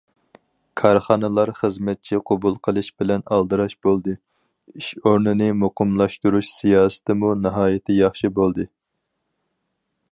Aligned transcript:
كارخانىلار 0.79 1.51
خىزمەتچى 1.59 2.19
قوبۇل 2.29 2.55
قىلىش 2.67 2.89
بىلەن 3.03 3.25
ئالدىراش 3.35 3.75
بولدى، 3.87 4.17
ئىش 4.81 4.89
ئورنىنى 5.03 5.51
مۇقىملاشتۇرۇش 5.65 6.51
سىياسىتىمۇ 6.57 7.33
ناھايىتى 7.45 8.01
ياخشى 8.01 8.35
بولدى. 8.41 8.69